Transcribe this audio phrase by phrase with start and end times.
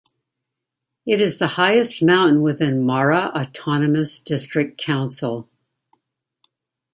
[1.05, 5.47] It is the highest mountain within Mara Autonomous District Council.